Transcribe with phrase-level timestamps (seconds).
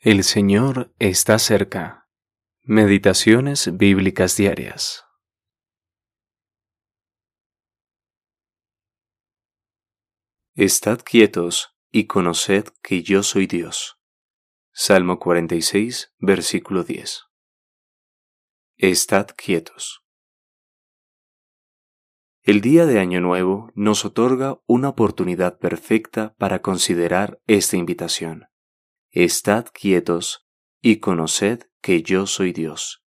[0.00, 2.08] El Señor está cerca.
[2.62, 5.04] Meditaciones bíblicas diarias.
[10.54, 13.98] Estad quietos y conoced que yo soy Dios.
[14.70, 17.24] Salmo 46, versículo 10.
[18.76, 20.04] Estad quietos.
[22.44, 28.48] El día de Año Nuevo nos otorga una oportunidad perfecta para considerar esta invitación
[29.10, 30.46] Estad quietos
[30.82, 33.02] y conoced que yo soy Dios.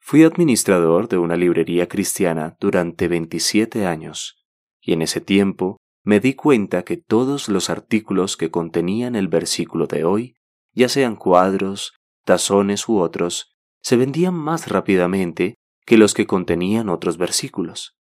[0.00, 4.44] Fui administrador de una librería cristiana durante 27 años,
[4.80, 9.86] y en ese tiempo me di cuenta que todos los artículos que contenían el versículo
[9.86, 10.34] de hoy,
[10.72, 11.92] ya sean cuadros,
[12.24, 15.54] tazones u otros, se vendían más rápidamente
[15.86, 17.96] que los que contenían otros versículos.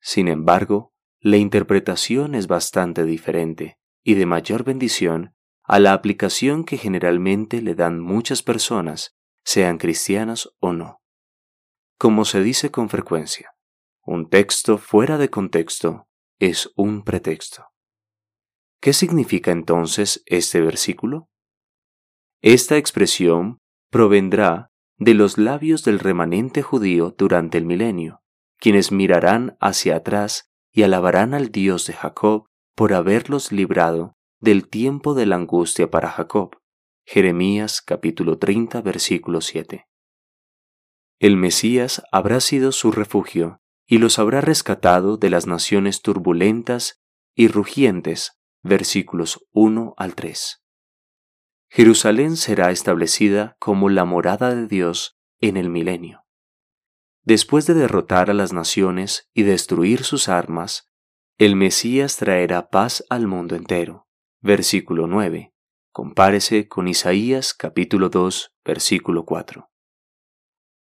[0.00, 5.34] Sin embargo, la interpretación es bastante diferente y de mayor bendición
[5.68, 11.02] a la aplicación que generalmente le dan muchas personas, sean cristianas o no.
[11.98, 13.52] Como se dice con frecuencia,
[14.02, 17.66] un texto fuera de contexto es un pretexto.
[18.80, 21.28] ¿Qué significa entonces este versículo?
[22.40, 23.58] Esta expresión
[23.90, 28.22] provendrá de los labios del remanente judío durante el milenio,
[28.58, 35.14] quienes mirarán hacia atrás y alabarán al Dios de Jacob por haberlos librado del tiempo
[35.14, 36.62] de la angustia para Jacob.
[37.04, 39.88] Jeremías capítulo 30 versículo 7.
[41.18, 47.02] El Mesías habrá sido su refugio y los habrá rescatado de las naciones turbulentas
[47.34, 48.38] y rugientes.
[48.62, 50.62] Versículos 1 al 3.
[51.70, 56.24] Jerusalén será establecida como la morada de Dios en el milenio.
[57.22, 60.90] Después de derrotar a las naciones y destruir sus armas,
[61.38, 64.07] el Mesías traerá paz al mundo entero
[64.48, 65.52] versículo 9.
[65.92, 69.70] Compárese con Isaías capítulo 2, versículo 4.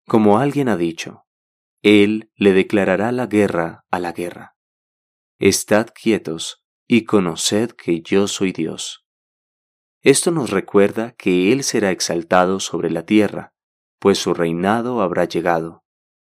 [0.06, 1.24] Como alguien ha dicho,
[1.80, 4.58] Él le declarará la guerra a la guerra.
[5.38, 9.06] Estad quietos y conoced que yo soy Dios.
[10.02, 13.54] Esto nos recuerda que Él será exaltado sobre la tierra,
[13.98, 15.86] pues su reinado habrá llegado.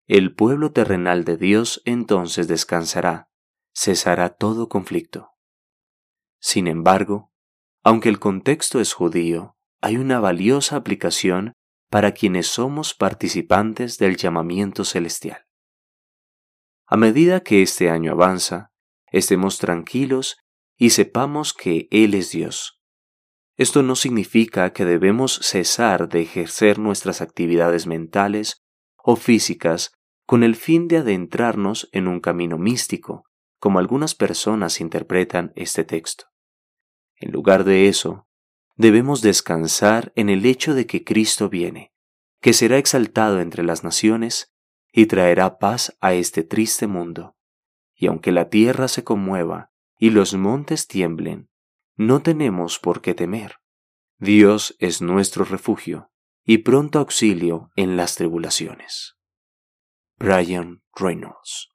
[0.06, 3.28] El pueblo terrenal de Dios entonces descansará,
[3.74, 5.37] cesará todo conflicto.
[6.40, 7.32] Sin embargo,
[7.82, 11.52] aunque el contexto es judío, hay una valiosa aplicación
[11.90, 15.46] para quienes somos participantes del llamamiento celestial.
[16.86, 18.70] A medida que este año avanza,
[19.10, 20.38] estemos tranquilos
[20.76, 22.80] y sepamos que Él es Dios.
[23.56, 28.62] Esto no significa que debemos cesar de ejercer nuestras actividades mentales
[28.96, 29.92] o físicas
[30.26, 33.24] con el fin de adentrarnos en un camino místico,
[33.58, 36.26] como algunas personas interpretan este texto.
[37.16, 38.28] En lugar de eso,
[38.76, 41.92] debemos descansar en el hecho de que Cristo viene,
[42.40, 44.54] que será exaltado entre las naciones
[44.92, 47.36] y traerá paz a este triste mundo.
[47.94, 51.50] Y aunque la tierra se conmueva y los montes tiemblen,
[51.96, 53.56] no tenemos por qué temer.
[54.18, 56.12] Dios es nuestro refugio
[56.44, 59.16] y pronto auxilio en las tribulaciones.
[60.16, 61.70] Brian Reynolds